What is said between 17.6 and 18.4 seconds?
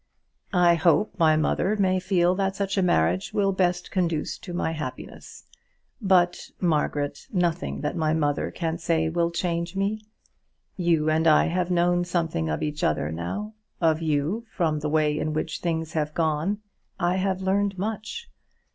much.